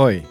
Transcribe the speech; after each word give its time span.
Hoi, 0.00 0.26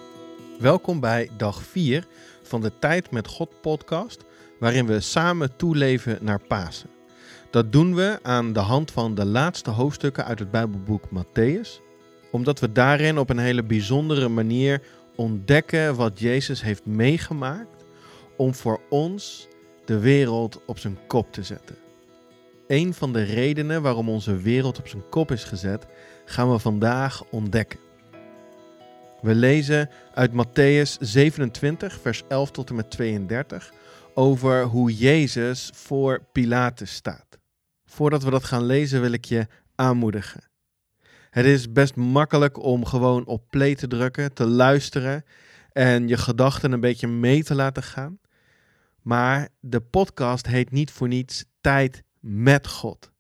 welkom 0.60 1.00
bij 1.00 1.30
dag 1.38 1.64
4 1.64 2.08
van 2.42 2.62
de 2.62 2.72
Tijd 2.80 3.12
met 3.12 3.28
God 3.28 3.62
podcast, 3.62 4.24
waarin 4.60 4.86
we 4.86 5.00
samen 5.00 5.56
toeleven 5.56 6.18
naar 6.22 6.40
Pasen. 6.48 6.90
Dat 7.50 7.72
doen 7.72 7.96
we 7.96 8.20
aan 8.22 8.54
de 8.54 8.60
hand 8.60 8.92
van 8.92 9.16
de 9.16 9.26
laatste 9.26 9.70
hoofdstukken 9.70 10.26
uit 10.26 10.40
het 10.40 10.52
Bijbelboek 10.52 11.04
Matthäus, 11.06 11.82
omdat 12.32 12.60
we 12.60 12.72
daarin 12.72 13.18
op 13.18 13.30
een 13.30 13.38
hele 13.38 13.64
bijzondere 13.64 14.28
manier 14.28 14.82
ontdekken 15.16 15.96
wat 15.96 16.20
Jezus 16.20 16.62
heeft 16.62 16.86
meegemaakt 16.86 17.86
om 18.38 18.54
voor 18.54 18.82
ons 18.90 19.48
de 19.86 20.00
wereld 20.00 20.62
op 20.66 20.80
zijn 20.80 20.98
kop 21.08 21.34
te 21.34 21.44
zetten. 21.44 21.76
Een 22.68 22.94
van 22.94 23.14
de 23.14 23.24
redenen 23.24 23.82
waarom 23.82 24.10
onze 24.10 24.36
wereld 24.38 24.80
op 24.80 24.88
zijn 24.88 25.10
kop 25.10 25.32
is 25.32 25.44
gezet, 25.44 25.86
gaan 26.26 26.52
we 26.52 26.60
vandaag 26.60 27.24
ontdekken. 27.32 27.89
We 29.22 29.36
lezen 29.36 29.90
uit 30.14 30.32
Matthäus 30.32 30.98
27, 31.00 32.00
vers 32.02 32.24
11 32.28 32.52
tot 32.52 32.70
en 32.70 32.76
met 32.76 32.92
32 32.92 33.74
over 34.14 34.64
hoe 34.64 34.98
Jezus 34.98 35.72
voor 35.74 36.24
Pilatus 36.32 36.94
staat. 36.94 37.40
Voordat 37.86 38.24
we 38.24 38.30
dat 38.30 38.44
gaan 38.44 38.66
lezen 38.66 39.02
wil 39.02 39.12
ik 39.12 39.26
je 39.26 39.48
aanmoedigen. 39.76 40.50
Het 41.30 41.46
is 41.46 41.72
best 41.72 41.96
makkelijk 41.96 42.64
om 42.64 42.86
gewoon 42.86 43.26
op 43.26 43.44
play 43.50 43.76
te 43.76 43.88
drukken, 43.88 44.34
te 44.34 44.46
luisteren 44.46 45.24
en 45.72 46.08
je 46.08 46.18
gedachten 46.18 46.72
een 46.72 46.80
beetje 46.80 47.08
mee 47.08 47.44
te 47.44 47.56
laten 47.56 47.84
gaan. 47.84 48.20
Maar 49.02 49.50
de 49.60 49.80
podcast 49.82 50.48
heet 50.48 50.72
niet 50.72 50.92
voor 50.92 51.08
niets 51.08 51.46
Tijd 51.62 52.04
met 52.20 52.68
God. 52.68 53.12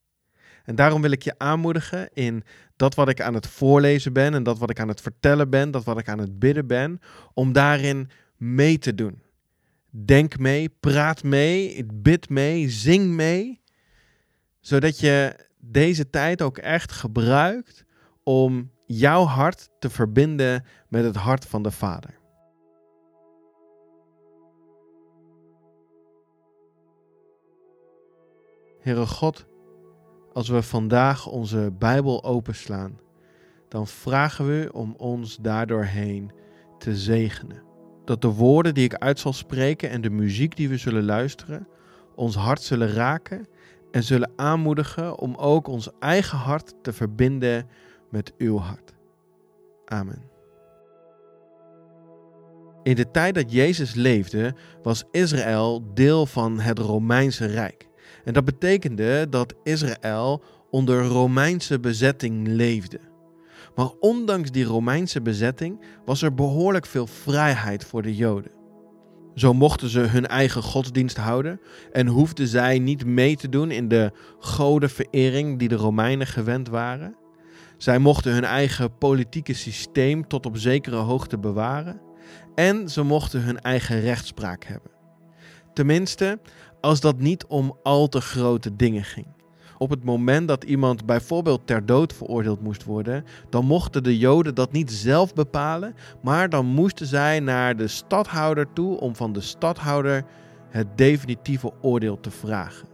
En 0.69 0.75
daarom 0.75 1.01
wil 1.01 1.11
ik 1.11 1.23
je 1.23 1.33
aanmoedigen 1.37 2.09
in 2.13 2.43
dat 2.75 2.95
wat 2.95 3.09
ik 3.09 3.21
aan 3.21 3.33
het 3.33 3.47
voorlezen 3.47 4.13
ben 4.13 4.33
en 4.33 4.43
dat 4.43 4.57
wat 4.57 4.69
ik 4.69 4.79
aan 4.79 4.87
het 4.87 5.01
vertellen 5.01 5.49
ben, 5.49 5.71
dat 5.71 5.83
wat 5.83 5.99
ik 5.99 6.09
aan 6.09 6.19
het 6.19 6.39
bidden 6.39 6.67
ben, 6.67 6.99
om 7.33 7.51
daarin 7.51 8.09
mee 8.37 8.77
te 8.77 8.95
doen. 8.95 9.21
Denk 9.89 10.37
mee, 10.37 10.69
praat 10.79 11.23
mee, 11.23 11.85
bid 11.93 12.29
mee, 12.29 12.69
zing 12.69 13.07
mee, 13.07 13.61
zodat 14.59 14.99
je 14.99 15.45
deze 15.57 16.09
tijd 16.09 16.41
ook 16.41 16.57
echt 16.57 16.91
gebruikt 16.91 17.85
om 18.23 18.71
jouw 18.85 19.23
hart 19.23 19.69
te 19.79 19.89
verbinden 19.89 20.65
met 20.87 21.03
het 21.03 21.15
hart 21.15 21.45
van 21.45 21.63
de 21.63 21.71
Vader. 21.71 22.17
Heere 28.79 29.05
God, 29.05 29.48
als 30.39 30.49
we 30.49 30.61
vandaag 30.61 31.27
onze 31.27 31.71
Bijbel 31.79 32.23
openslaan, 32.23 32.99
dan 33.67 33.87
vragen 33.87 34.47
we 34.47 34.69
om 34.73 34.93
ons 34.97 35.37
daardoorheen 35.41 36.31
te 36.77 36.95
zegenen. 36.95 37.63
Dat 38.05 38.21
de 38.21 38.27
woorden 38.27 38.73
die 38.73 38.83
ik 38.83 38.95
uit 38.95 39.19
zal 39.19 39.33
spreken 39.33 39.89
en 39.89 40.01
de 40.01 40.09
muziek 40.09 40.55
die 40.55 40.69
we 40.69 40.77
zullen 40.77 41.03
luisteren, 41.03 41.67
ons 42.15 42.35
hart 42.35 42.61
zullen 42.61 42.93
raken 42.93 43.47
en 43.91 44.03
zullen 44.03 44.31
aanmoedigen 44.35 45.17
om 45.17 45.35
ook 45.35 45.67
ons 45.67 45.89
eigen 45.99 46.37
hart 46.37 46.73
te 46.81 46.93
verbinden 46.93 47.67
met 48.09 48.33
uw 48.37 48.57
hart. 48.57 48.93
Amen. 49.85 50.23
In 52.83 52.95
de 52.95 53.11
tijd 53.11 53.35
dat 53.35 53.51
Jezus 53.51 53.93
leefde, 53.93 54.55
was 54.83 55.03
Israël 55.11 55.93
deel 55.93 56.25
van 56.25 56.59
het 56.59 56.79
Romeinse 56.79 57.45
Rijk. 57.45 57.88
En 58.29 58.35
dat 58.35 58.45
betekende 58.45 59.27
dat 59.29 59.53
Israël 59.63 60.43
onder 60.69 61.05
Romeinse 61.05 61.79
bezetting 61.79 62.47
leefde. 62.47 62.99
Maar 63.75 63.89
ondanks 63.99 64.51
die 64.51 64.63
Romeinse 64.63 65.21
bezetting 65.21 65.85
was 66.05 66.21
er 66.21 66.33
behoorlijk 66.33 66.85
veel 66.85 67.07
vrijheid 67.07 67.85
voor 67.85 68.01
de 68.01 68.15
Joden. 68.15 68.51
Zo 69.35 69.53
mochten 69.53 69.89
ze 69.89 69.99
hun 69.99 70.27
eigen 70.27 70.63
godsdienst 70.63 71.17
houden 71.17 71.59
en 71.91 72.07
hoefden 72.07 72.47
zij 72.47 72.79
niet 72.79 73.05
mee 73.05 73.35
te 73.35 73.49
doen 73.49 73.71
in 73.71 73.87
de 73.87 74.11
godenverering 74.39 75.59
die 75.59 75.67
de 75.67 75.75
Romeinen 75.75 76.27
gewend 76.27 76.67
waren. 76.67 77.15
Zij 77.77 77.99
mochten 77.99 78.33
hun 78.33 78.45
eigen 78.45 78.97
politieke 78.97 79.53
systeem 79.53 80.27
tot 80.27 80.45
op 80.45 80.57
zekere 80.57 80.95
hoogte 80.95 81.39
bewaren 81.39 82.01
en 82.55 82.89
ze 82.89 83.03
mochten 83.03 83.41
hun 83.41 83.59
eigen 83.59 84.01
rechtspraak 84.01 84.63
hebben. 84.63 84.97
Tenminste, 85.73 86.39
als 86.81 86.99
dat 86.99 87.19
niet 87.19 87.45
om 87.45 87.77
al 87.83 88.07
te 88.07 88.21
grote 88.21 88.75
dingen 88.75 89.03
ging. 89.03 89.27
Op 89.77 89.89
het 89.89 90.03
moment 90.03 90.47
dat 90.47 90.63
iemand 90.63 91.05
bijvoorbeeld 91.05 91.67
ter 91.67 91.85
dood 91.85 92.13
veroordeeld 92.13 92.61
moest 92.61 92.83
worden, 92.83 93.23
dan 93.49 93.65
mochten 93.65 94.03
de 94.03 94.17
Joden 94.17 94.55
dat 94.55 94.71
niet 94.71 94.91
zelf 94.91 95.33
bepalen, 95.33 95.95
maar 96.21 96.49
dan 96.49 96.65
moesten 96.65 97.05
zij 97.05 97.39
naar 97.39 97.75
de 97.75 97.87
stadhouder 97.87 98.73
toe 98.73 98.99
om 98.99 99.15
van 99.15 99.33
de 99.33 99.41
stadhouder 99.41 100.25
het 100.69 100.97
definitieve 100.97 101.71
oordeel 101.81 102.19
te 102.19 102.31
vragen. 102.31 102.87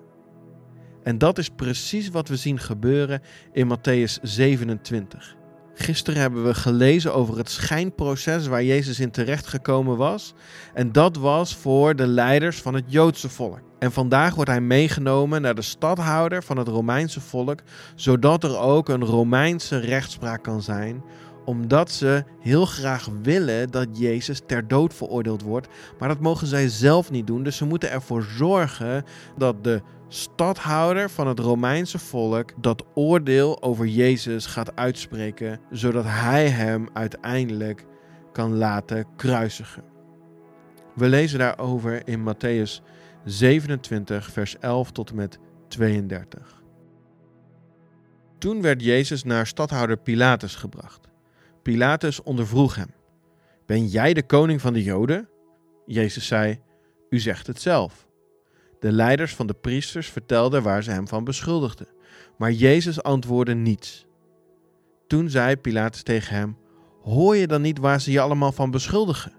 En 1.04 1.18
dat 1.18 1.38
is 1.38 1.50
precies 1.50 2.10
wat 2.10 2.28
we 2.28 2.36
zien 2.36 2.60
gebeuren 2.60 3.22
in 3.52 3.78
Matthäus 3.78 4.22
27. 4.22 5.36
Gisteren 5.74 6.22
hebben 6.22 6.44
we 6.44 6.54
gelezen 6.54 7.14
over 7.14 7.38
het 7.38 7.50
schijnproces 7.50 8.48
waar 8.48 8.64
Jezus 8.64 9.00
in 9.00 9.12
terecht 9.12 9.48
gekomen 9.48 9.98
was. 9.98 10.34
En 10.74 10.92
dat 10.92 11.18
was 11.18 11.56
voor 11.56 11.96
de 11.96 12.08
leiders 12.08 12.62
van 12.62 12.74
het 12.74 12.86
Joodse 12.88 13.30
volk. 13.30 13.62
En 13.86 13.92
vandaag 13.92 14.36
wordt 14.36 14.50
hij 14.50 14.62
meegenomen 14.62 15.42
naar 15.42 15.56
de 15.56 15.62
stadhouder 15.62 16.44
van 16.44 16.58
het 16.58 16.68
Romeinse 16.68 17.22
volk, 17.22 17.60
zodat 17.96 18.44
er 18.44 18.58
ook 18.58 18.90
een 18.90 19.06
Romeinse 19.06 19.78
rechtspraak 19.78 20.44
kan 20.44 20.62
zijn 20.62 21.04
omdat 21.46 21.92
ze 21.92 22.24
heel 22.40 22.66
graag 22.66 23.10
willen 23.22 23.72
dat 23.72 23.88
Jezus 23.92 24.42
ter 24.46 24.68
dood 24.68 24.94
veroordeeld 24.94 25.42
wordt. 25.42 25.68
Maar 26.00 26.08
dat 26.08 26.20
mogen 26.20 26.48
zij 26.48 26.68
zelf 26.68 27.12
niet 27.12 27.28
doen. 27.28 27.44
Dus 27.44 27.58
ze 27.58 27.66
moeten 27.66 27.92
ervoor 27.92 28.24
zorgen 28.24 29.04
dat 29.38 29.64
de 29.64 29.82
stadhouder 30.08 31.10
van 31.10 31.28
het 31.28 31.40
Romeinse 31.40 32.00
volk 32.00 32.52
dat 32.62 32.86
oordeel 32.94 33.64
over 33.64 33.86
Jezus 33.86 34.46
gaat 34.46 34.76
uitspreken, 34.76 35.60
zodat 35.72 36.06
hij 36.08 36.48
hem 36.48 36.90
uiteindelijk 36.94 37.86
kan 38.32 38.58
laten 38.58 39.06
kruisigen. 39.16 39.84
We 40.96 41.08
lezen 41.08 41.40
daarover 41.40 42.08
in 42.08 42.20
Matthäus 42.20 42.82
27, 43.26 44.32
vers 44.32 44.58
11 44.60 44.92
tot 44.92 45.10
en 45.10 45.16
met 45.16 45.40
32. 45.68 46.64
Toen 48.38 48.62
werd 48.62 48.84
Jezus 48.84 49.24
naar 49.24 49.48
stadhouder 49.48 49.98
Pilatus 49.98 50.56
gebracht. 50.56 51.08
Pilatus 51.62 52.24
ondervroeg 52.24 52.76
hem: 52.76 52.94
Ben 53.66 53.88
jij 53.88 54.14
de 54.14 54.24
koning 54.24 54.62
van 54.62 54.74
de 54.74 54.84
Joden? 54.84 55.30
Jezus 55.86 56.28
zei: 56.28 56.60
U 57.10 57.20
zegt 57.20 57.48
het 57.48 57.62
zelf. 57.62 58.08
De 58.80 58.92
leiders 58.92 59.36
van 59.36 59.48
de 59.48 59.54
priesters 59.54 60.10
vertelden 60.10 60.64
waar 60.64 60.84
ze 60.84 60.92
hem 60.92 61.08
van 61.08 61.24
beschuldigden, 61.24 61.88
maar 62.38 62.52
Jezus 62.52 63.04
antwoordde 63.04 63.56
niets. 63.56 64.06
Toen 65.08 65.30
zei 65.30 65.56
Pilatus 65.56 66.04
tegen 66.04 66.36
hem: 66.36 66.58
Hoor 67.02 67.36
je 67.36 67.48
dan 67.48 67.62
niet 67.62 67.80
waar 67.80 68.02
ze 68.02 68.12
je 68.12 68.22
allemaal 68.22 68.52
van 68.52 68.72
beschuldigen? 68.72 69.34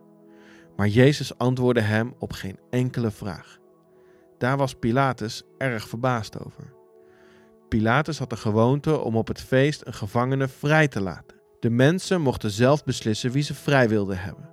Maar 0.77 0.89
Jezus 0.89 1.39
antwoordde 1.39 1.83
hem 1.83 2.15
op 2.19 2.33
geen 2.33 2.59
enkele 2.71 3.11
vraag. 3.11 3.59
Daar 4.39 4.57
was 4.57 4.75
Pilatus 4.75 5.43
erg 5.59 5.89
verbaasd 5.89 6.45
over. 6.45 6.75
Pilatus 7.69 8.19
had 8.19 8.31
de 8.31 8.37
gewoonte 8.37 8.99
om 8.99 9.17
op 9.17 9.29
het 9.29 9.41
feest 9.41 9.87
een 9.87 9.95
gevangene 9.95 10.49
vrij 10.49 10.89
te 10.89 11.01
laten. 11.01 11.37
De 11.61 11.71
mensen 11.71 12.21
mochten 12.21 12.51
zelf 12.51 12.85
beslissen 12.85 13.31
wie 13.31 13.43
ze 13.43 13.55
vrij 13.55 13.89
wilden 13.89 14.19
hebben. 14.19 14.51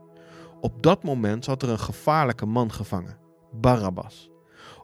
Op 0.62 0.84
dat 0.84 1.04
moment 1.04 1.44
zat 1.46 1.62
er 1.62 1.70
een 1.70 1.80
gevaarlijke 1.80 2.46
man 2.46 2.72
gevangen, 2.72 3.18
Barabbas. 3.52 4.30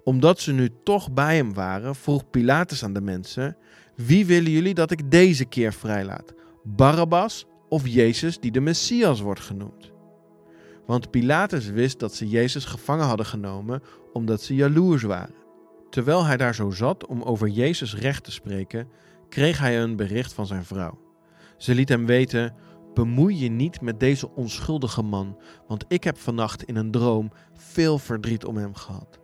Omdat 0.03 0.39
ze 0.39 0.51
nu 0.51 0.69
toch 0.83 1.11
bij 1.11 1.35
hem 1.35 1.53
waren, 1.53 1.95
vroeg 1.95 2.29
Pilatus 2.29 2.83
aan 2.83 2.93
de 2.93 3.01
mensen: 3.01 3.57
Wie 3.95 4.25
willen 4.25 4.51
jullie 4.51 4.73
dat 4.73 4.91
ik 4.91 5.11
deze 5.11 5.45
keer 5.45 5.73
vrijlaat? 5.73 6.33
Barabbas 6.63 7.45
of 7.69 7.87
Jezus 7.87 8.39
die 8.39 8.51
de 8.51 8.61
Messias 8.61 9.21
wordt 9.21 9.39
genoemd? 9.39 9.91
Want 10.89 11.11
Pilatus 11.11 11.65
wist 11.65 11.99
dat 11.99 12.13
ze 12.13 12.27
Jezus 12.27 12.65
gevangen 12.65 13.05
hadden 13.05 13.25
genomen 13.25 13.83
omdat 14.13 14.41
ze 14.41 14.55
jaloers 14.55 15.03
waren. 15.03 15.35
Terwijl 15.89 16.25
hij 16.25 16.37
daar 16.37 16.55
zo 16.55 16.69
zat 16.69 17.05
om 17.05 17.21
over 17.21 17.47
Jezus 17.47 17.95
recht 17.95 18.23
te 18.23 18.31
spreken, 18.31 18.89
kreeg 19.29 19.59
hij 19.59 19.81
een 19.81 19.95
bericht 19.95 20.33
van 20.33 20.45
zijn 20.45 20.65
vrouw. 20.65 20.99
Ze 21.57 21.75
liet 21.75 21.89
hem 21.89 22.05
weten: 22.05 22.55
Bemoei 22.93 23.39
je 23.39 23.49
niet 23.49 23.81
met 23.81 23.99
deze 23.99 24.29
onschuldige 24.29 25.01
man, 25.01 25.37
want 25.67 25.85
ik 25.87 26.03
heb 26.03 26.17
vannacht 26.17 26.63
in 26.63 26.75
een 26.75 26.91
droom 26.91 27.31
veel 27.53 27.97
verdriet 27.97 28.45
om 28.45 28.57
hem 28.57 28.75
gehad. 28.75 29.19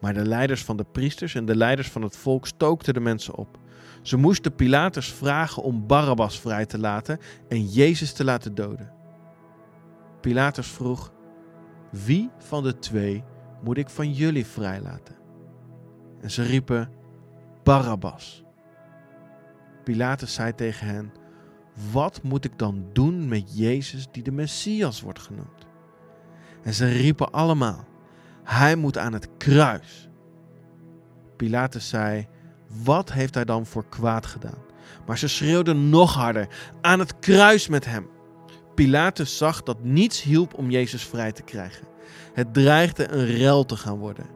Maar 0.00 0.14
de 0.14 0.24
leiders 0.24 0.64
van 0.64 0.76
de 0.76 0.86
priesters 0.92 1.34
en 1.34 1.44
de 1.44 1.56
leiders 1.56 1.88
van 1.88 2.02
het 2.02 2.16
volk 2.16 2.46
stookten 2.46 2.94
de 2.94 3.00
mensen 3.00 3.34
op. 3.34 3.58
Ze 4.02 4.16
moesten 4.16 4.54
Pilatus 4.54 5.12
vragen 5.12 5.62
om 5.62 5.86
Barabbas 5.86 6.40
vrij 6.40 6.66
te 6.66 6.78
laten 6.78 7.18
en 7.48 7.64
Jezus 7.64 8.12
te 8.12 8.24
laten 8.24 8.54
doden. 8.54 8.97
Pilatus 10.20 10.66
vroeg: 10.66 11.12
Wie 11.90 12.30
van 12.38 12.62
de 12.62 12.78
twee 12.78 13.24
moet 13.62 13.78
ik 13.78 13.88
van 13.88 14.12
jullie 14.12 14.46
vrijlaten? 14.46 15.16
En 16.20 16.30
ze 16.30 16.42
riepen: 16.42 16.90
Barabbas. 17.62 18.44
Pilatus 19.84 20.34
zei 20.34 20.54
tegen 20.54 20.86
hen: 20.86 21.12
wat 21.92 22.22
moet 22.22 22.44
ik 22.44 22.58
dan 22.58 22.84
doen 22.92 23.28
met 23.28 23.58
Jezus 23.58 24.06
die 24.10 24.22
de 24.22 24.32
Messias 24.32 25.00
wordt 25.00 25.18
genoemd? 25.18 25.66
En 26.62 26.74
ze 26.74 26.88
riepen 26.88 27.30
allemaal, 27.30 27.84
hij 28.44 28.76
moet 28.76 28.98
aan 28.98 29.12
het 29.12 29.28
kruis. 29.36 30.08
Pilatus 31.36 31.88
zei, 31.88 32.26
wat 32.84 33.12
heeft 33.12 33.34
hij 33.34 33.44
dan 33.44 33.66
voor 33.66 33.88
kwaad 33.88 34.26
gedaan? 34.26 34.66
Maar 35.06 35.18
ze 35.18 35.28
schreeuwden 35.28 35.88
nog 35.88 36.14
harder, 36.14 36.48
aan 36.80 36.98
het 36.98 37.18
kruis 37.18 37.68
met 37.68 37.84
hem. 37.84 38.08
Pilatus 38.78 39.36
zag 39.36 39.62
dat 39.62 39.84
niets 39.84 40.22
hielp 40.22 40.54
om 40.54 40.70
Jezus 40.70 41.04
vrij 41.04 41.32
te 41.32 41.42
krijgen. 41.42 41.86
Het 42.32 42.54
dreigde 42.54 43.08
een 43.08 43.26
rel 43.26 43.64
te 43.64 43.76
gaan 43.76 43.98
worden. 43.98 44.26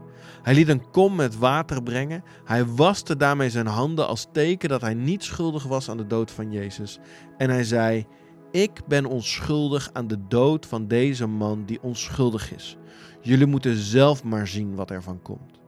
Hij 0.43 0.55
liet 0.55 0.69
een 0.69 0.91
kom 0.91 1.15
met 1.15 1.39
water 1.39 1.83
brengen. 1.83 2.25
Hij 2.45 2.67
waste 2.67 3.17
daarmee 3.17 3.51
zijn 3.51 3.67
handen 3.67 4.07
als 4.07 4.27
teken 4.33 4.69
dat 4.69 4.81
hij 4.81 4.95
niet 4.95 5.25
schuldig 5.25 5.65
was 5.65 5.89
aan 5.89 5.97
de 5.97 6.07
dood 6.07 6.31
van 6.31 6.53
Jezus. 6.53 6.99
En 7.37 7.51
hij 7.51 7.65
zei: 7.65 8.07
Ik 8.51 8.87
ben 8.87 9.05
onschuldig 9.05 9.91
aan 9.93 10.07
de 10.07 10.27
dood 10.29 10.67
van 10.67 10.89
deze 10.89 11.27
man 11.27 11.65
die 11.65 11.83
onschuldig 11.83 12.55
is. 12.55 12.77
Jullie 13.21 13.47
moeten 13.47 13.77
zelf 13.77 14.25
maar 14.25 14.49
zien 14.49 14.75
wat 14.75 14.91
er 14.91 15.03
van 15.03 15.23
komt. 15.23 15.61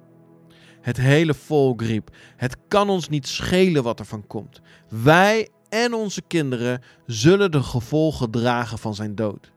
Het 0.80 0.96
hele 0.96 1.34
volk 1.34 1.82
riep: 1.82 2.10
Het 2.36 2.56
kan 2.68 2.88
ons 2.88 3.08
niet 3.08 3.28
schelen 3.28 3.82
wat 3.82 3.98
er 3.98 4.06
van 4.06 4.26
komt. 4.26 4.60
Wij 4.88 5.48
en 5.74 5.94
onze 5.94 6.22
kinderen 6.22 6.82
zullen 7.06 7.50
de 7.50 7.62
gevolgen 7.62 8.30
dragen 8.30 8.78
van 8.78 8.94
zijn 8.94 9.14
dood. 9.14 9.52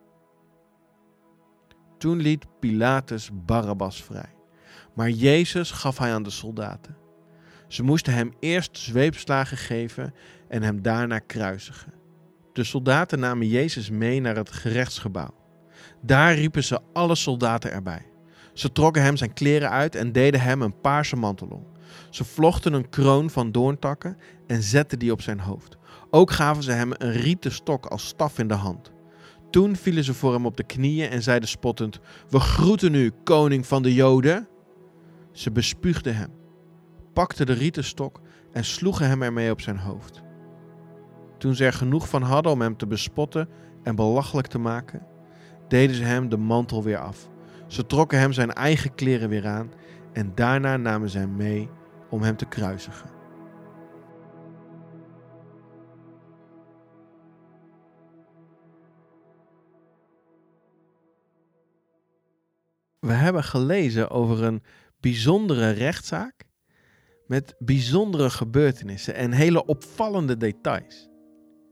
Toen 1.98 2.18
liet 2.18 2.46
Pilatus 2.60 3.30
Barabbas 3.34 4.04
vrij. 4.04 4.34
Maar 4.96 5.10
Jezus 5.10 5.72
gaf 5.72 5.98
hij 5.98 6.14
aan 6.14 6.24
de 6.24 6.30
soldaten. 6.30 6.98
Ze 7.68 7.84
moesten 7.84 8.14
hem 8.14 8.34
eerst 8.40 8.78
zweepslagen 8.78 9.58
geven 9.58 10.14
en 10.48 10.64
hem 10.64 10.82
daarna 10.82 11.20
kruisigen. 11.20 11.94
De 12.54 12.64
soldaten 12.64 13.20
namen 13.20 13.48
Jezus 13.48 13.90
mee 13.90 14.22
naar 14.22 14.36
het 14.36 14.52
gerechtsgebouw. 14.52 15.36
Daar 16.02 16.36
riepen 16.36 16.64
ze 16.64 16.80
alle 16.94 17.16
soldaten 17.16 17.72
erbij. 17.72 18.06
Ze 18.54 18.72
trokken 18.72 19.04
hem 19.04 19.18
zijn 19.18 19.34
kleren 19.34 19.70
uit 19.70 19.96
en 19.96 20.12
deden 20.12 20.42
hem 20.42 20.62
een 20.62 20.82
paarse 20.82 21.16
mantel 21.16 21.48
om. 21.48 21.68
Ze 22.10 22.24
vlochten 22.24 22.74
een 22.74 22.90
kroon 22.90 23.30
van 23.30 23.52
doorntakken 23.52 24.18
en 24.48 24.64
zetten 24.64 25.00
die 25.00 25.12
op 25.12 25.22
zijn 25.22 25.40
hoofd. 25.40 25.78
Ook 26.10 26.32
gaven 26.32 26.64
ze 26.64 26.72
hem 26.72 26.92
een 26.98 27.12
rieten 27.12 27.52
stok 27.52 27.86
als 27.86 28.08
staf 28.08 28.40
in 28.40 28.48
de 28.48 28.54
hand. 28.54 28.92
Toen 29.50 29.76
vielen 29.76 30.04
ze 30.04 30.14
voor 30.14 30.34
hem 30.34 30.46
op 30.46 30.58
de 30.58 30.64
knieën 30.64 31.10
en 31.10 31.24
zeiden 31.24 31.50
spottend: 31.50 32.00
We 32.30 32.40
groeten 32.40 32.94
u, 32.94 33.12
koning 33.24 33.68
van 33.68 33.84
de 33.84 33.94
Joden. 33.94 34.48
Ze 35.32 35.52
bespuugden 35.52 36.16
hem, 36.16 36.30
pakten 37.14 37.46
de 37.46 37.54
rieten 37.54 37.84
stok 37.84 38.22
en 38.52 38.66
sloegen 38.66 39.08
hem 39.08 39.22
ermee 39.22 39.52
op 39.52 39.62
zijn 39.62 39.78
hoofd. 39.78 40.22
Toen 41.38 41.56
ze 41.56 41.66
er 41.66 41.74
genoeg 41.74 42.10
van 42.10 42.22
hadden 42.22 42.52
om 42.52 42.62
hem 42.62 42.78
te 42.78 42.88
bespotten 42.88 43.50
en 43.84 43.96
belachelijk 43.96 44.48
te 44.48 44.60
maken, 44.60 45.06
deden 45.68 45.96
ze 45.96 46.04
hem 46.04 46.30
de 46.30 46.38
mantel 46.38 46.84
weer 46.84 46.98
af. 46.98 47.30
Ze 47.68 47.86
trokken 47.86 48.20
hem 48.20 48.32
zijn 48.32 48.54
eigen 48.54 48.96
kleren 48.96 49.30
weer 49.30 49.48
aan 49.48 49.72
en 50.14 50.32
daarna 50.36 50.78
namen 50.78 51.10
ze 51.10 51.18
hem 51.18 51.36
mee 51.36 51.70
om 52.10 52.22
hem 52.22 52.36
te 52.38 52.46
kruisigen. 52.46 53.17
We 63.08 63.14
hebben 63.14 63.44
gelezen 63.44 64.10
over 64.10 64.44
een 64.44 64.64
bijzondere 65.00 65.70
rechtszaak 65.70 66.34
met 67.28 67.56
bijzondere 67.60 68.30
gebeurtenissen 68.30 69.16
en 69.16 69.32
hele 69.32 69.66
opvallende 69.66 70.38
details. 70.38 71.08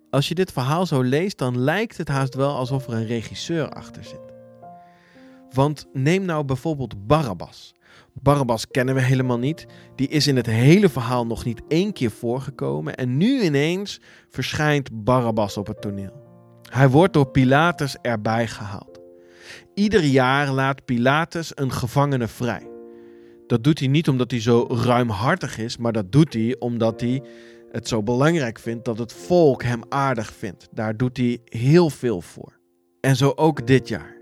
Als 0.09 0.27
je 0.27 0.35
dit 0.35 0.51
verhaal 0.51 0.85
zo 0.85 1.01
leest, 1.01 1.37
dan 1.37 1.59
lijkt 1.59 1.97
het 1.97 2.07
haast 2.07 2.35
wel 2.35 2.55
alsof 2.55 2.87
er 2.87 2.93
een 2.93 3.05
regisseur 3.05 3.69
achter 3.69 4.03
zit. 4.03 4.33
Want 5.51 5.85
neem 5.93 6.25
nou 6.25 6.43
bijvoorbeeld 6.43 7.07
Barabbas. 7.07 7.73
Barabbas 8.13 8.67
kennen 8.67 8.95
we 8.95 9.01
helemaal 9.01 9.39
niet. 9.39 9.65
Die 9.95 10.07
is 10.07 10.27
in 10.27 10.35
het 10.35 10.45
hele 10.45 10.89
verhaal 10.89 11.25
nog 11.25 11.45
niet 11.45 11.61
één 11.67 11.93
keer 11.93 12.11
voorgekomen. 12.11 12.95
En 12.95 13.17
nu 13.17 13.41
ineens 13.41 14.01
verschijnt 14.29 15.03
Barabbas 15.03 15.57
op 15.57 15.67
het 15.67 15.81
toneel. 15.81 16.23
Hij 16.69 16.89
wordt 16.89 17.13
door 17.13 17.27
Pilatus 17.27 17.97
erbij 18.01 18.47
gehaald. 18.47 18.94
Ieder 19.73 20.03
jaar 20.03 20.51
laat 20.51 20.85
Pilatus 20.85 21.51
een 21.55 21.71
gevangene 21.71 22.27
vrij. 22.27 22.67
Dat 23.47 23.63
doet 23.63 23.79
hij 23.79 23.87
niet 23.87 24.09
omdat 24.09 24.31
hij 24.31 24.41
zo 24.41 24.67
ruimhartig 24.69 25.57
is, 25.57 25.77
maar 25.77 25.91
dat 25.91 26.11
doet 26.11 26.33
hij 26.33 26.55
omdat 26.59 27.01
hij 27.01 27.23
het 27.71 27.87
zo 27.87 28.03
belangrijk 28.03 28.59
vindt 28.59 28.85
dat 28.85 28.97
het 28.97 29.13
volk 29.13 29.63
hem 29.63 29.81
aardig 29.89 30.33
vindt. 30.33 30.67
Daar 30.71 30.97
doet 30.97 31.17
hij 31.17 31.39
heel 31.45 31.89
veel 31.89 32.21
voor. 32.21 32.59
En 33.01 33.15
zo 33.15 33.31
ook 33.35 33.67
dit 33.67 33.87
jaar. 33.87 34.15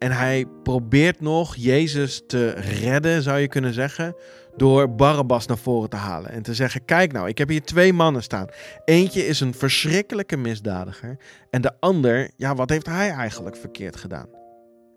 En 0.00 0.12
hij 0.12 0.46
probeert 0.62 1.20
nog 1.20 1.56
Jezus 1.56 2.22
te 2.26 2.50
redden, 2.50 3.22
zou 3.22 3.38
je 3.38 3.48
kunnen 3.48 3.72
zeggen, 3.72 4.14
door 4.56 4.94
Barabbas 4.94 5.46
naar 5.46 5.58
voren 5.58 5.90
te 5.90 5.96
halen. 5.96 6.30
En 6.30 6.42
te 6.42 6.54
zeggen: 6.54 6.84
Kijk 6.84 7.12
nou, 7.12 7.28
ik 7.28 7.38
heb 7.38 7.48
hier 7.48 7.62
twee 7.62 7.92
mannen 7.92 8.22
staan. 8.22 8.46
Eentje 8.84 9.26
is 9.26 9.40
een 9.40 9.54
verschrikkelijke 9.54 10.36
misdadiger. 10.36 11.16
En 11.50 11.62
de 11.62 11.80
ander, 11.80 12.30
ja, 12.36 12.54
wat 12.54 12.70
heeft 12.70 12.86
hij 12.86 13.10
eigenlijk 13.10 13.56
verkeerd 13.56 13.96
gedaan? 13.96 14.28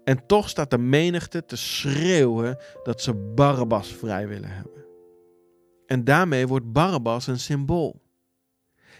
En 0.03 0.25
toch 0.25 0.49
staat 0.49 0.69
de 0.69 0.77
menigte 0.77 1.45
te 1.45 1.55
schreeuwen 1.55 2.57
dat 2.83 3.01
ze 3.01 3.13
Barabbas 3.13 3.93
vrij 3.93 4.27
willen 4.27 4.49
hebben. 4.49 4.85
En 5.85 6.03
daarmee 6.03 6.47
wordt 6.47 6.71
Barabbas 6.71 7.27
een 7.27 7.39
symbool. 7.39 8.01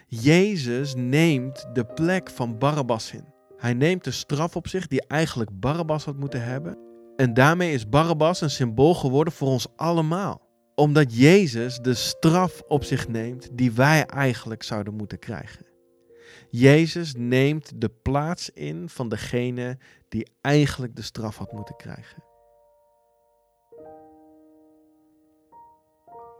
Jezus 0.07 0.95
neemt 0.95 1.65
de 1.73 1.85
plek 1.85 2.29
van 2.29 2.57
Barabbas 2.57 3.11
in. 3.11 3.32
Hij 3.63 3.73
neemt 3.73 4.03
de 4.03 4.11
straf 4.11 4.55
op 4.55 4.67
zich 4.67 4.87
die 4.87 5.07
eigenlijk 5.07 5.59
Barabbas 5.59 6.05
had 6.05 6.17
moeten 6.17 6.43
hebben. 6.43 6.77
En 7.15 7.33
daarmee 7.33 7.73
is 7.73 7.89
Barabbas 7.89 8.41
een 8.41 8.49
symbool 8.49 8.93
geworden 8.93 9.33
voor 9.33 9.47
ons 9.47 9.67
allemaal. 9.75 10.41
Omdat 10.75 11.15
Jezus 11.15 11.77
de 11.77 11.93
straf 11.93 12.61
op 12.67 12.83
zich 12.83 13.07
neemt 13.07 13.49
die 13.57 13.71
wij 13.71 14.05
eigenlijk 14.05 14.63
zouden 14.63 14.93
moeten 14.93 15.19
krijgen. 15.19 15.65
Jezus 16.49 17.13
neemt 17.17 17.81
de 17.81 17.89
plaats 17.89 18.49
in 18.49 18.89
van 18.89 19.09
degene 19.09 19.77
die 20.09 20.27
eigenlijk 20.41 20.95
de 20.95 21.01
straf 21.01 21.37
had 21.37 21.51
moeten 21.51 21.75
krijgen. 21.75 22.23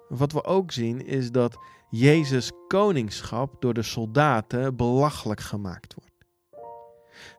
Wat 0.07 0.31
we 0.31 0.43
ook 0.43 0.71
zien 0.71 1.05
is 1.05 1.31
dat 1.31 1.57
Jezus 1.89 2.51
koningschap 2.67 3.55
door 3.61 3.73
de 3.73 3.83
soldaten 3.83 4.75
belachelijk 4.75 5.39
gemaakt 5.39 5.93
wordt. 5.93 6.12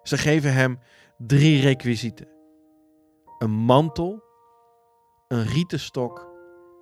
Ze 0.05 0.19
geven 0.19 0.53
hem 0.53 0.79
drie 1.19 1.61
requisieten: 1.61 2.29
een 3.39 3.51
mantel, 3.51 4.23
een 5.29 5.45
rieten 5.47 5.81
stok 5.81 6.33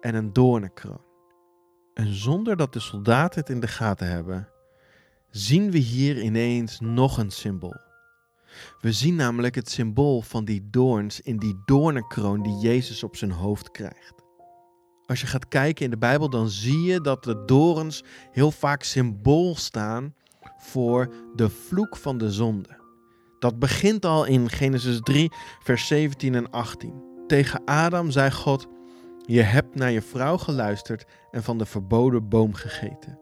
en 0.00 0.14
een 0.14 0.32
doornenkroon. 0.32 1.04
En 1.94 2.14
zonder 2.14 2.56
dat 2.56 2.72
de 2.72 2.80
soldaten 2.80 3.40
het 3.40 3.48
in 3.48 3.60
de 3.60 3.68
gaten 3.68 4.08
hebben, 4.08 4.48
zien 5.30 5.70
we 5.70 5.78
hier 5.78 6.22
ineens 6.22 6.80
nog 6.80 7.18
een 7.18 7.30
symbool. 7.30 7.80
We 8.80 8.92
zien 8.92 9.14
namelijk 9.14 9.54
het 9.54 9.70
symbool 9.70 10.20
van 10.20 10.44
die 10.44 10.68
doorns 10.70 11.20
in 11.20 11.36
die 11.36 11.62
doornenkroon 11.64 12.42
die 12.42 12.58
Jezus 12.58 13.02
op 13.02 13.16
zijn 13.16 13.30
hoofd 13.30 13.70
krijgt. 13.70 14.22
Als 15.06 15.20
je 15.20 15.26
gaat 15.26 15.48
kijken 15.48 15.84
in 15.84 15.90
de 15.90 15.98
Bijbel, 15.98 16.30
dan 16.30 16.48
zie 16.48 16.82
je 16.82 17.00
dat 17.00 17.24
de 17.24 17.44
dorens 17.44 18.04
heel 18.30 18.50
vaak 18.50 18.82
symbool 18.82 19.56
staan 19.56 20.14
voor 20.58 21.14
de 21.34 21.50
vloek 21.50 21.96
van 21.96 22.18
de 22.18 22.30
zonde. 22.30 22.81
Dat 23.42 23.58
begint 23.58 24.04
al 24.04 24.24
in 24.24 24.48
Genesis 24.48 25.00
3, 25.00 25.32
vers 25.62 25.86
17 25.86 26.34
en 26.34 26.50
18. 26.50 27.24
Tegen 27.26 27.64
Adam 27.64 28.10
zei 28.10 28.30
God: 28.30 28.66
Je 29.26 29.40
hebt 29.40 29.74
naar 29.74 29.90
je 29.90 30.02
vrouw 30.02 30.36
geluisterd 30.36 31.04
en 31.30 31.42
van 31.42 31.58
de 31.58 31.66
verboden 31.66 32.28
boom 32.28 32.54
gegeten. 32.54 33.18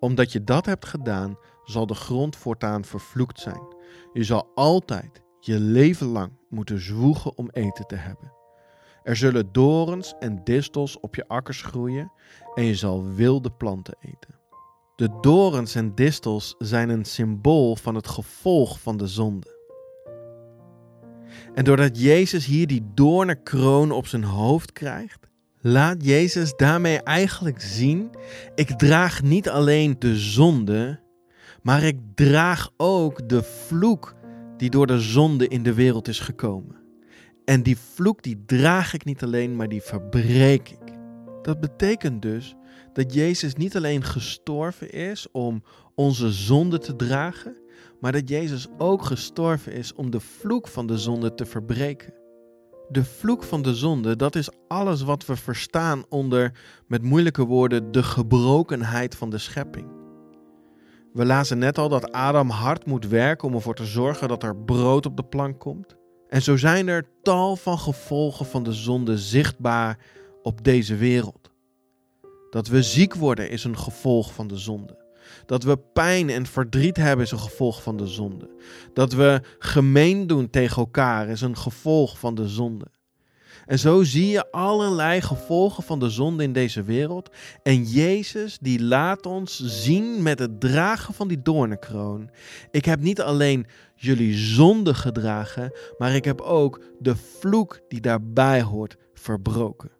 Omdat 0.00 0.32
je 0.32 0.44
dat 0.44 0.66
hebt 0.66 0.86
gedaan, 0.86 1.38
zal 1.64 1.86
de 1.86 1.94
grond 1.94 2.36
voortaan 2.36 2.84
vervloekt 2.84 3.40
zijn. 3.40 3.74
Je 4.12 4.24
zal 4.24 4.50
altijd 4.54 5.22
je 5.40 5.60
leven 5.60 6.06
lang 6.06 6.32
moeten 6.48 6.80
zwoegen 6.80 7.36
om 7.38 7.50
eten 7.50 7.86
te 7.86 7.96
hebben. 7.96 8.32
Er 9.02 9.16
zullen 9.16 9.52
dorens 9.52 10.14
en 10.18 10.44
distels 10.44 11.00
op 11.00 11.14
je 11.14 11.28
akkers 11.28 11.62
groeien 11.62 12.12
en 12.54 12.64
je 12.64 12.74
zal 12.74 13.04
wilde 13.04 13.50
planten 13.50 13.96
eten. 14.00 14.37
De 14.98 15.18
dorens 15.20 15.74
en 15.74 15.94
distels 15.94 16.54
zijn 16.58 16.88
een 16.88 17.04
symbool 17.04 17.76
van 17.76 17.94
het 17.94 18.08
gevolg 18.08 18.80
van 18.80 18.96
de 18.96 19.06
zonde. 19.06 19.56
En 21.54 21.64
doordat 21.64 22.00
Jezus 22.00 22.46
hier 22.46 22.66
die 22.66 22.90
doornenkroon 22.94 23.90
op 23.90 24.06
zijn 24.06 24.24
hoofd 24.24 24.72
krijgt, 24.72 25.28
laat 25.60 26.04
Jezus 26.04 26.56
daarmee 26.56 27.02
eigenlijk 27.02 27.60
zien: 27.60 28.10
ik 28.54 28.68
draag 28.68 29.22
niet 29.22 29.48
alleen 29.48 29.96
de 29.98 30.16
zonde, 30.16 31.00
maar 31.62 31.82
ik 31.82 31.98
draag 32.14 32.70
ook 32.76 33.28
de 33.28 33.42
vloek 33.42 34.14
die 34.56 34.70
door 34.70 34.86
de 34.86 35.00
zonde 35.00 35.48
in 35.48 35.62
de 35.62 35.74
wereld 35.74 36.08
is 36.08 36.20
gekomen. 36.20 36.76
En 37.44 37.62
die 37.62 37.78
vloek 37.78 38.22
die 38.22 38.42
draag 38.46 38.94
ik 38.94 39.04
niet 39.04 39.22
alleen, 39.22 39.56
maar 39.56 39.68
die 39.68 39.82
verbreek 39.82 40.68
ik. 40.68 40.94
Dat 41.42 41.60
betekent 41.60 42.22
dus 42.22 42.56
dat 42.98 43.14
Jezus 43.14 43.54
niet 43.54 43.76
alleen 43.76 44.04
gestorven 44.04 44.90
is 44.90 45.26
om 45.32 45.62
onze 45.94 46.32
zonde 46.32 46.78
te 46.78 46.96
dragen, 46.96 47.56
maar 48.00 48.12
dat 48.12 48.28
Jezus 48.28 48.66
ook 48.78 49.02
gestorven 49.02 49.72
is 49.72 49.94
om 49.94 50.10
de 50.10 50.20
vloek 50.20 50.68
van 50.68 50.86
de 50.86 50.98
zonde 50.98 51.34
te 51.34 51.46
verbreken. 51.46 52.14
De 52.88 53.04
vloek 53.04 53.42
van 53.42 53.62
de 53.62 53.74
zonde, 53.74 54.16
dat 54.16 54.34
is 54.34 54.50
alles 54.68 55.02
wat 55.02 55.26
we 55.26 55.36
verstaan 55.36 56.04
onder, 56.08 56.52
met 56.86 57.02
moeilijke 57.02 57.44
woorden, 57.44 57.92
de 57.92 58.02
gebrokenheid 58.02 59.14
van 59.14 59.30
de 59.30 59.38
schepping. 59.38 59.86
We 61.12 61.24
lazen 61.24 61.58
net 61.58 61.78
al 61.78 61.88
dat 61.88 62.12
Adam 62.12 62.50
hard 62.50 62.86
moet 62.86 63.08
werken 63.08 63.48
om 63.48 63.54
ervoor 63.54 63.74
te 63.74 63.86
zorgen 63.86 64.28
dat 64.28 64.42
er 64.42 64.56
brood 64.56 65.06
op 65.06 65.16
de 65.16 65.24
plank 65.24 65.58
komt. 65.58 65.96
En 66.28 66.42
zo 66.42 66.56
zijn 66.56 66.88
er 66.88 67.08
tal 67.22 67.56
van 67.56 67.78
gevolgen 67.78 68.46
van 68.46 68.62
de 68.62 68.72
zonde 68.72 69.18
zichtbaar 69.18 69.98
op 70.42 70.64
deze 70.64 70.96
wereld. 70.96 71.50
Dat 72.50 72.68
we 72.68 72.82
ziek 72.82 73.14
worden 73.14 73.50
is 73.50 73.64
een 73.64 73.78
gevolg 73.78 74.34
van 74.34 74.46
de 74.46 74.56
zonde. 74.56 75.06
Dat 75.46 75.62
we 75.62 75.78
pijn 75.92 76.30
en 76.30 76.46
verdriet 76.46 76.96
hebben 76.96 77.24
is 77.24 77.30
een 77.30 77.38
gevolg 77.38 77.82
van 77.82 77.96
de 77.96 78.06
zonde. 78.06 78.50
Dat 78.92 79.12
we 79.12 79.40
gemeen 79.58 80.26
doen 80.26 80.50
tegen 80.50 80.76
elkaar 80.76 81.28
is 81.28 81.40
een 81.40 81.56
gevolg 81.56 82.18
van 82.18 82.34
de 82.34 82.48
zonde. 82.48 82.86
En 83.66 83.78
zo 83.78 84.02
zie 84.02 84.28
je 84.28 84.50
allerlei 84.50 85.20
gevolgen 85.20 85.82
van 85.82 85.98
de 85.98 86.10
zonde 86.10 86.42
in 86.42 86.52
deze 86.52 86.82
wereld. 86.82 87.30
En 87.62 87.84
Jezus 87.84 88.58
die 88.60 88.82
laat 88.82 89.26
ons 89.26 89.62
zien 89.64 90.22
met 90.22 90.38
het 90.38 90.60
dragen 90.60 91.14
van 91.14 91.28
die 91.28 91.42
doornenkroon. 91.42 92.30
Ik 92.70 92.84
heb 92.84 93.00
niet 93.00 93.20
alleen 93.20 93.66
jullie 93.94 94.36
zonde 94.36 94.94
gedragen, 94.94 95.72
maar 95.98 96.14
ik 96.14 96.24
heb 96.24 96.40
ook 96.40 96.82
de 96.98 97.16
vloek 97.16 97.80
die 97.88 98.00
daarbij 98.00 98.62
hoort 98.62 98.96
verbroken. 99.14 99.97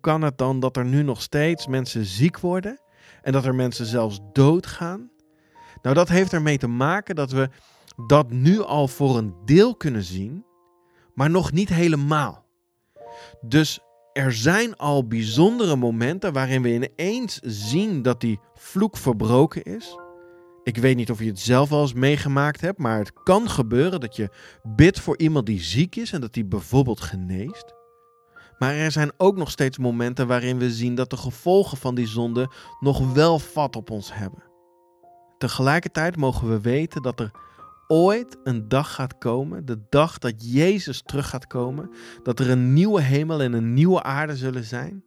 Kan 0.00 0.22
het 0.22 0.38
dan 0.38 0.60
dat 0.60 0.76
er 0.76 0.84
nu 0.84 1.02
nog 1.02 1.22
steeds 1.22 1.66
mensen 1.66 2.04
ziek 2.04 2.38
worden 2.38 2.80
en 3.22 3.32
dat 3.32 3.44
er 3.44 3.54
mensen 3.54 3.86
zelfs 3.86 4.20
doodgaan? 4.32 5.10
Nou, 5.82 5.94
dat 5.94 6.08
heeft 6.08 6.32
ermee 6.32 6.58
te 6.58 6.66
maken 6.66 7.14
dat 7.14 7.30
we 7.30 7.48
dat 8.06 8.30
nu 8.30 8.60
al 8.60 8.88
voor 8.88 9.16
een 9.16 9.34
deel 9.44 9.76
kunnen 9.76 10.02
zien, 10.02 10.44
maar 11.14 11.30
nog 11.30 11.52
niet 11.52 11.68
helemaal. 11.68 12.44
Dus 13.40 13.80
er 14.12 14.32
zijn 14.32 14.76
al 14.76 15.06
bijzondere 15.06 15.76
momenten 15.76 16.32
waarin 16.32 16.62
we 16.62 16.72
ineens 16.74 17.38
zien 17.42 18.02
dat 18.02 18.20
die 18.20 18.40
vloek 18.54 18.96
verbroken 18.96 19.62
is. 19.62 19.98
Ik 20.62 20.76
weet 20.76 20.96
niet 20.96 21.10
of 21.10 21.18
je 21.18 21.26
het 21.26 21.40
zelf 21.40 21.72
al 21.72 21.80
eens 21.80 21.92
meegemaakt 21.92 22.60
hebt, 22.60 22.78
maar 22.78 22.98
het 22.98 23.12
kan 23.12 23.50
gebeuren 23.50 24.00
dat 24.00 24.16
je 24.16 24.28
bidt 24.62 25.00
voor 25.00 25.18
iemand 25.18 25.46
die 25.46 25.60
ziek 25.60 25.96
is 25.96 26.12
en 26.12 26.20
dat 26.20 26.32
die 26.32 26.44
bijvoorbeeld 26.44 27.00
geneest. 27.00 27.74
Maar 28.60 28.74
er 28.74 28.90
zijn 28.90 29.12
ook 29.16 29.36
nog 29.36 29.50
steeds 29.50 29.78
momenten 29.78 30.26
waarin 30.26 30.58
we 30.58 30.70
zien 30.70 30.94
dat 30.94 31.10
de 31.10 31.16
gevolgen 31.16 31.78
van 31.78 31.94
die 31.94 32.06
zonde 32.06 32.50
nog 32.80 33.12
wel 33.12 33.38
vat 33.38 33.76
op 33.76 33.90
ons 33.90 34.14
hebben. 34.14 34.42
Tegelijkertijd 35.38 36.16
mogen 36.16 36.48
we 36.48 36.60
weten 36.60 37.02
dat 37.02 37.20
er 37.20 37.30
ooit 37.86 38.36
een 38.44 38.68
dag 38.68 38.94
gaat 38.94 39.18
komen, 39.18 39.66
de 39.66 39.80
dag 39.88 40.18
dat 40.18 40.52
Jezus 40.52 41.02
terug 41.02 41.28
gaat 41.28 41.46
komen, 41.46 41.90
dat 42.22 42.40
er 42.40 42.50
een 42.50 42.72
nieuwe 42.72 43.00
hemel 43.00 43.40
en 43.40 43.52
een 43.52 43.74
nieuwe 43.74 44.02
aarde 44.02 44.36
zullen 44.36 44.64
zijn, 44.64 45.04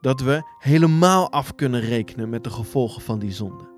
dat 0.00 0.20
we 0.20 0.42
helemaal 0.58 1.30
af 1.30 1.54
kunnen 1.54 1.80
rekenen 1.80 2.28
met 2.28 2.44
de 2.44 2.50
gevolgen 2.50 3.02
van 3.02 3.18
die 3.18 3.32
zonde. 3.32 3.71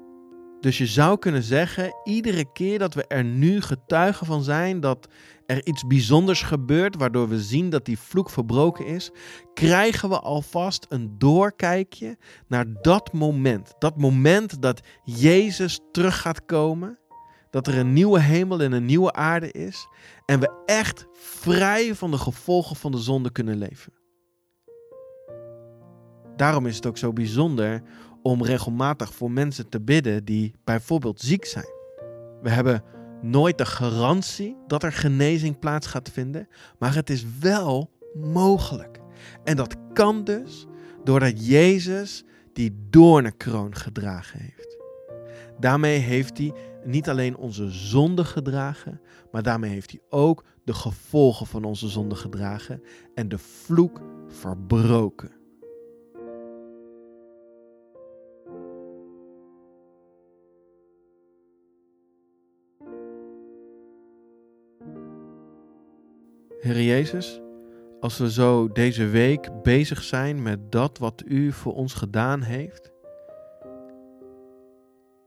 Dus 0.64 0.78
je 0.78 0.86
zou 0.86 1.18
kunnen 1.18 1.42
zeggen, 1.42 1.94
iedere 2.04 2.52
keer 2.52 2.78
dat 2.78 2.94
we 2.94 3.06
er 3.06 3.24
nu 3.24 3.60
getuigen 3.60 4.26
van 4.26 4.42
zijn 4.42 4.80
dat 4.80 5.08
er 5.46 5.66
iets 5.66 5.86
bijzonders 5.86 6.42
gebeurt, 6.42 6.96
waardoor 6.96 7.28
we 7.28 7.40
zien 7.40 7.70
dat 7.70 7.84
die 7.84 7.98
vloek 7.98 8.30
verbroken 8.30 8.86
is, 8.86 9.10
krijgen 9.54 10.08
we 10.08 10.20
alvast 10.20 10.86
een 10.88 11.14
doorkijkje 11.18 12.18
naar 12.48 12.64
dat 12.82 13.12
moment. 13.12 13.74
Dat 13.78 13.96
moment 13.96 14.62
dat 14.62 14.80
Jezus 15.02 15.80
terug 15.92 16.20
gaat 16.20 16.44
komen, 16.44 16.98
dat 17.50 17.66
er 17.66 17.78
een 17.78 17.92
nieuwe 17.92 18.20
hemel 18.20 18.60
en 18.60 18.72
een 18.72 18.86
nieuwe 18.86 19.12
aarde 19.12 19.50
is 19.50 19.88
en 20.24 20.40
we 20.40 20.62
echt 20.66 21.06
vrij 21.12 21.94
van 21.94 22.10
de 22.10 22.18
gevolgen 22.18 22.76
van 22.76 22.92
de 22.92 22.98
zonde 22.98 23.32
kunnen 23.32 23.58
leven. 23.58 23.92
Daarom 26.36 26.66
is 26.66 26.76
het 26.76 26.86
ook 26.86 26.98
zo 26.98 27.12
bijzonder 27.12 27.82
om 28.24 28.44
regelmatig 28.44 29.14
voor 29.14 29.30
mensen 29.30 29.68
te 29.68 29.80
bidden 29.80 30.24
die 30.24 30.54
bijvoorbeeld 30.64 31.20
ziek 31.20 31.44
zijn. 31.44 31.72
We 32.42 32.50
hebben 32.50 32.82
nooit 33.22 33.58
de 33.58 33.66
garantie 33.66 34.56
dat 34.66 34.82
er 34.82 34.92
genezing 34.92 35.58
plaats 35.58 35.86
gaat 35.86 36.10
vinden, 36.10 36.48
maar 36.78 36.94
het 36.94 37.10
is 37.10 37.24
wel 37.40 37.90
mogelijk. 38.14 39.00
En 39.44 39.56
dat 39.56 39.76
kan 39.92 40.24
dus 40.24 40.66
doordat 41.04 41.46
Jezus 41.46 42.24
die 42.52 42.86
doornenkroon 42.90 43.74
gedragen 43.74 44.40
heeft. 44.40 44.76
Daarmee 45.58 45.98
heeft 45.98 46.38
hij 46.38 46.52
niet 46.84 47.08
alleen 47.08 47.36
onze 47.36 47.70
zonde 47.70 48.24
gedragen, 48.24 49.00
maar 49.32 49.42
daarmee 49.42 49.70
heeft 49.70 49.90
hij 49.90 50.00
ook 50.08 50.44
de 50.64 50.74
gevolgen 50.74 51.46
van 51.46 51.64
onze 51.64 51.88
zonde 51.88 52.14
gedragen 52.14 52.82
en 53.14 53.28
de 53.28 53.38
vloek 53.38 54.00
verbroken. 54.28 55.43
Heer 66.64 66.82
Jezus, 66.82 67.40
als 68.00 68.18
we 68.18 68.30
zo 68.30 68.72
deze 68.72 69.06
week 69.06 69.62
bezig 69.62 70.02
zijn 70.02 70.42
met 70.42 70.72
dat 70.72 70.98
wat 70.98 71.22
U 71.26 71.52
voor 71.52 71.74
ons 71.74 71.94
gedaan 71.94 72.42
heeft, 72.42 72.92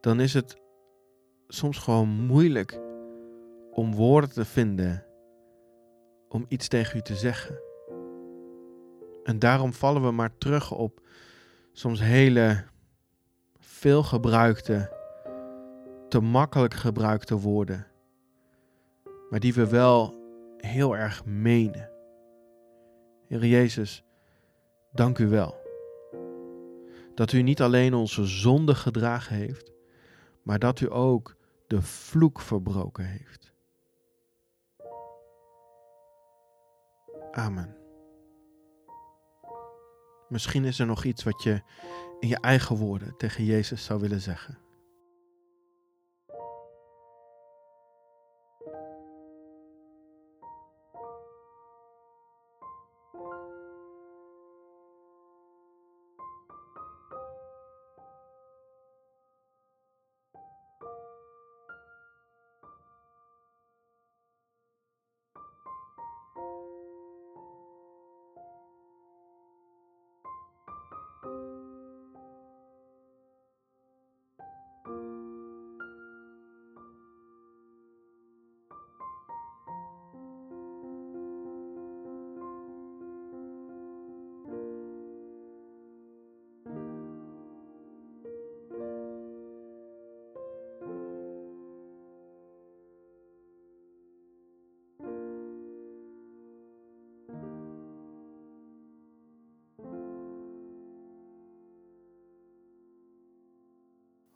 dan 0.02 0.20
is 0.20 0.34
het 0.34 0.62
soms 1.48 1.78
gewoon 1.78 2.10
moeilijk 2.10 2.80
om 3.72 3.96
woorden 3.96 4.32
te 4.32 4.46
vinden 4.46 5.06
om 6.30 6.46
iets 6.48 6.68
tegen 6.68 6.98
U 6.98 7.02
te 7.02 7.16
zeggen. 7.16 7.60
En 9.24 9.40
daarom 9.40 9.74
vallen 9.74 10.04
we 10.04 10.12
maar 10.12 10.38
terug 10.38 10.72
op 10.72 11.02
soms 11.72 12.00
hele 12.00 12.64
veel 13.58 14.04
gebruikte, 14.04 14.92
te 16.10 16.20
makkelijk 16.20 16.74
gebruikte 16.74 17.36
woorden, 17.40 17.88
maar 19.30 19.40
die 19.40 19.54
we 19.54 19.68
wel 19.68 20.17
heel 20.58 20.96
erg 20.96 21.26
menen. 21.26 21.92
Heer 23.28 23.46
Jezus, 23.46 24.04
dank 24.92 25.18
u 25.18 25.28
wel. 25.28 25.56
Dat 27.16 27.32
u 27.32 27.42
niet 27.42 27.62
alleen 27.62 27.94
onze 27.94 28.26
zonde 28.26 28.76
gedragen 28.76 29.36
heeft, 29.36 29.72
maar 30.44 30.60
dat 30.60 30.80
u 30.80 30.92
ook 30.92 31.36
de 31.68 31.82
vloek 31.82 32.42
verbroken 32.42 33.06
heeft. 33.06 33.54
Amen. 37.32 37.76
Misschien 40.30 40.66
is 40.66 40.80
er 40.80 40.86
nog 40.86 41.04
iets 41.04 41.24
wat 41.24 41.44
je 41.44 41.62
in 42.20 42.28
je 42.28 42.40
eigen 42.40 42.76
woorden 42.76 43.18
tegen 43.18 43.44
Jezus 43.44 43.84
zou 43.84 44.00
willen 44.00 44.22
zeggen. 44.22 44.67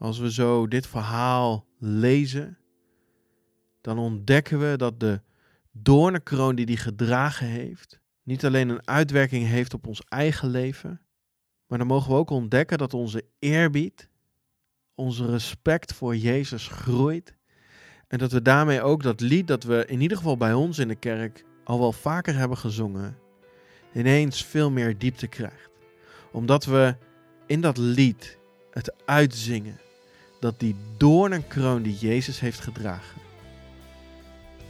Als 0.02 0.20
we 0.20 0.32
zo 0.32 0.68
dit 0.68 0.88
verhaal 0.88 1.66
lezen, 1.78 2.58
dan 3.82 3.98
ontdekken 3.98 4.60
we 4.60 4.78
dat 4.78 5.00
de 5.00 5.22
doornenkroon 5.72 6.56
die 6.56 6.66
hij 6.66 6.76
gedragen 6.76 7.48
heeft, 7.48 8.00
niet 8.24 8.46
alleen 8.46 8.70
een 8.70 8.88
uitwerking 8.88 9.48
heeft 9.48 9.74
op 9.74 9.88
ons 9.88 10.02
eigen 10.08 10.50
leven, 10.50 11.02
maar 11.68 11.78
dan 11.78 11.88
mogen 11.88 12.12
we 12.12 12.18
ook 12.18 12.30
ontdekken 12.30 12.78
dat 12.78 12.94
onze 12.94 13.26
eerbied, 13.40 14.10
onze 14.96 15.26
respect 15.26 15.94
voor 15.94 16.16
Jezus 16.16 16.68
groeit. 16.68 17.36
En 18.08 18.18
dat 18.18 18.32
we 18.32 18.42
daarmee 18.42 18.82
ook 18.82 19.04
dat 19.04 19.20
lied 19.20 19.48
dat 19.48 19.64
we 19.64 19.86
in 19.86 20.02
ieder 20.02 20.18
geval 20.18 20.38
bij 20.38 20.54
ons 20.54 20.80
in 20.80 20.88
de 20.88 20.96
kerk 20.96 21.46
al 21.64 21.80
wel 21.80 21.94
vaker 21.94 22.36
hebben 22.36 22.58
gezongen, 22.58 23.18
ineens 23.94 24.46
veel 24.46 24.72
meer 24.72 24.98
diepte 24.98 25.28
krijgt. 25.28 25.70
Omdat 26.32 26.66
we 26.66 26.96
in 27.46 27.62
dat 27.62 27.78
lied 27.78 28.38
het 28.72 28.94
uitzingen 29.06 29.80
dat 30.42 30.60
die 30.60 30.76
doornenkroon 30.98 31.82
die 31.82 31.98
Jezus 31.98 32.40
heeft 32.40 32.60
gedragen, 32.60 33.22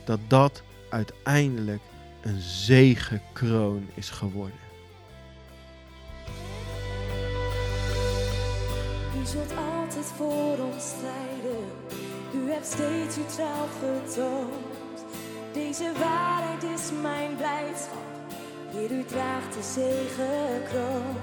dat 0.04 0.20
dat 0.28 0.64
uiteindelijk 0.90 1.82
een 2.22 2.42
zegenkroon 2.42 3.90
is 3.94 4.10
geworden. 4.10 4.60
U 9.22 9.26
zult 9.26 9.56
altijd 9.56 10.06
voor 10.06 10.58
ons 10.74 10.84
strijden. 10.88 11.66
U 12.36 12.52
hebt 12.52 12.66
steeds 12.66 13.18
uw 13.18 13.26
trouw 13.26 13.68
getoond. 13.80 15.06
Deze 15.54 15.92
waarheid 16.00 16.64
is 16.64 16.90
mijn 17.02 17.36
blijdschap. 17.36 18.12
Heer, 18.72 18.92
u 18.92 19.04
draagt 19.06 19.54
de 19.54 19.64
zegenkroon. 19.74 21.16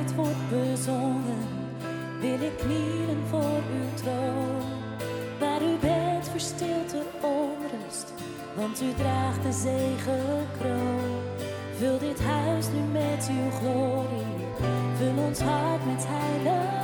Grootheid 0.00 0.14
wordt 0.14 0.48
bezongen, 0.48 1.48
wil 2.20 2.40
ik 2.40 2.56
knielen 2.56 3.26
voor 3.28 3.62
uw 3.72 3.94
troon. 3.94 4.62
Waar 5.38 5.62
u 5.62 5.76
bent 5.80 6.28
verstilt 6.28 6.90
de 6.90 7.02
onrust, 7.20 8.12
want 8.56 8.82
u 8.82 8.94
draagt 8.94 9.42
de 9.42 9.52
zegenkroon. 9.52 11.18
Vul 11.78 11.98
dit 11.98 12.20
huis 12.20 12.66
nu 12.66 12.80
met 12.92 13.30
uw 13.30 13.50
glorie, 13.50 14.46
vul 14.96 15.24
ons 15.24 15.40
hart 15.40 15.86
met 15.86 16.06
heilig 16.08 16.79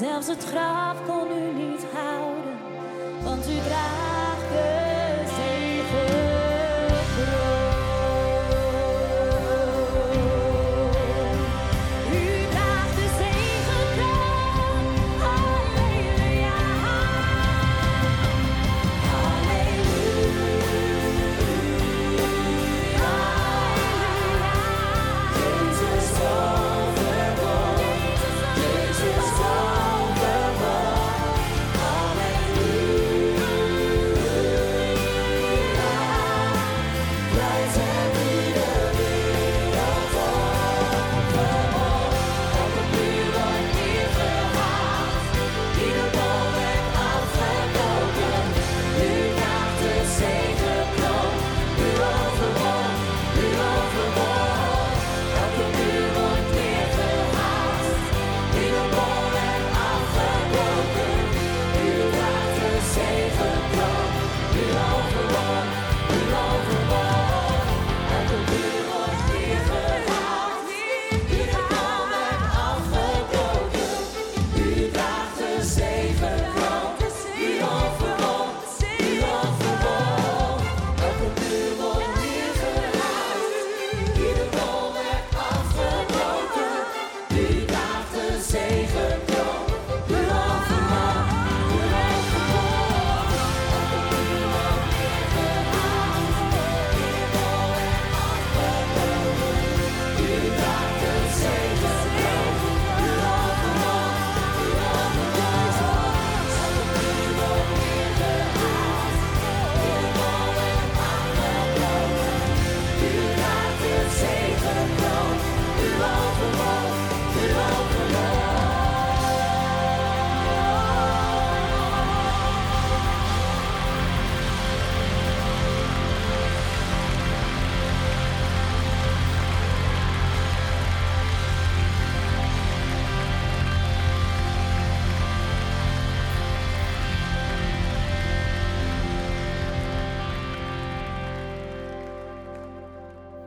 Zelfs 0.00 0.26
het 0.26 0.44
graf 0.44 0.96
kon 1.06 1.28
u 1.30 1.64
niet 1.64 1.84
houden, 1.92 2.58
want 3.22 3.48
u 3.48 3.56
draagt 3.68 4.29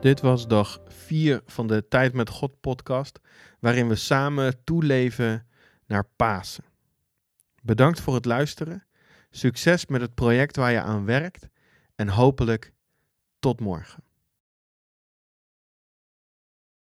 Dit 0.04 0.20
was 0.20 0.46
dag 0.46 0.80
4 0.86 1.42
van 1.46 1.66
de 1.66 1.88
Tijd 1.88 2.12
met 2.12 2.28
God 2.28 2.60
podcast, 2.60 3.20
waarin 3.60 3.88
we 3.88 3.94
samen 3.94 4.64
toeleven 4.64 5.46
naar 5.86 6.04
Pasen. 6.16 6.64
Bedankt 7.62 8.00
voor 8.00 8.14
het 8.14 8.24
luisteren. 8.24 8.86
Succes 9.30 9.86
met 9.86 10.00
het 10.00 10.14
project 10.14 10.56
waar 10.56 10.72
je 10.72 10.80
aan 10.80 11.04
werkt 11.04 11.48
en 11.94 12.08
hopelijk 12.08 12.72
tot 13.38 13.60
morgen. 13.60 14.02